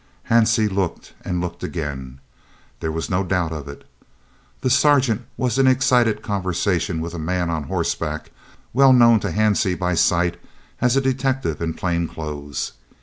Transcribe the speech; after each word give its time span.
Hansie 0.31 0.67
looked 0.67 1.13
and 1.23 1.39
looked 1.39 1.61
again. 1.61 2.19
There 2.79 2.91
was 2.91 3.07
no 3.11 3.23
doubt 3.23 3.51
of 3.51 3.67
it. 3.67 3.83
The 4.61 4.69
sergeant 4.71 5.27
was 5.37 5.59
in 5.59 5.67
excited 5.67 6.23
conversation 6.23 7.01
with 7.01 7.13
a 7.13 7.19
man 7.19 7.51
on 7.51 7.65
horseback, 7.65 8.31
well 8.73 8.93
known 8.93 9.19
to 9.19 9.29
Hansie 9.31 9.77
by 9.77 9.93
sight 9.93 10.41
as 10.81 10.97
a 10.97 11.01
detective 11.01 11.61
in 11.61 11.75
plain 11.75 12.07
clothes. 12.07 12.71